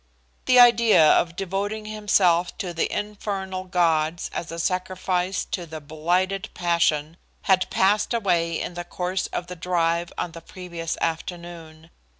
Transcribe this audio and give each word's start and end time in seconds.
The 0.45 0.59
idea 0.59 1.11
of 1.11 1.35
devoting 1.35 1.85
himself 1.85 2.57
to 2.57 2.73
the 2.73 2.91
infernal 2.91 3.65
gods 3.65 4.31
as 4.33 4.51
a 4.51 4.57
sacrifice 4.57 5.45
to 5.51 5.67
the 5.67 5.79
blighted 5.79 6.49
passion 6.55 7.17
had 7.43 7.69
passed 7.69 8.11
away 8.11 8.59
in 8.59 8.73
the 8.73 8.83
course 8.83 9.27
of 9.27 9.45
the 9.45 9.55
drive 9.55 10.11
on 10.17 10.31
the 10.31 10.41
previous 10.41 10.97
afternoon. 11.01 11.91